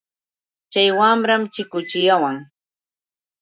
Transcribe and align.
Chay 0.71 0.89
wamram 0.97 1.43
chikuchiyawan. 1.53 2.37